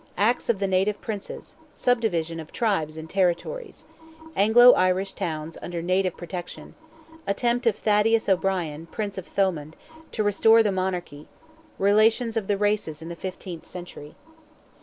[0.17, 7.75] ACTS OF THE NATIVE PRINCES—SUBDIVISION OF TRIBES AND TERRITORIES—ANGLO IRISH TOWNS UNDER NATIVE PROTECTION—ATTEMPT OF
[7.75, 9.75] THADDEUS O'BRIEN, PRINCE OF THOMOND,
[10.11, 14.15] TO RESTORE THE MONARCHY—RELATIONS OF THE RACES IN THE FIFTEENTH CENTURY.